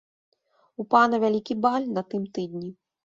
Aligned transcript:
У 0.83 0.87
пана 0.95 1.19
вялікі 1.25 1.59
баль 1.67 1.87
на 1.99 2.05
тым 2.15 2.25
тыдні. 2.39 2.67